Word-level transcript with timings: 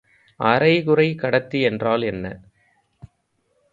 அரைகுறைக்கடத்தி 0.39 1.61
என்றால் 1.61 2.01
என்ன? 2.01 2.25